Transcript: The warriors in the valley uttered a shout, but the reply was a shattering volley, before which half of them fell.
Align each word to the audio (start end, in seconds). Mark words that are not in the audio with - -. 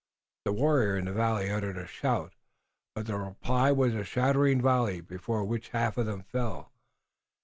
The 0.45 0.51
warriors 0.51 0.97
in 0.97 1.05
the 1.05 1.11
valley 1.13 1.51
uttered 1.51 1.77
a 1.77 1.85
shout, 1.85 2.33
but 2.95 3.05
the 3.05 3.15
reply 3.19 3.71
was 3.71 3.93
a 3.93 4.03
shattering 4.03 4.59
volley, 4.59 4.99
before 4.99 5.43
which 5.45 5.69
half 5.69 5.95
of 5.95 6.07
them 6.07 6.23
fell. 6.23 6.71